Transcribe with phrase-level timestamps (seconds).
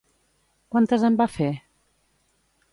[0.75, 1.51] Quantes en va fer?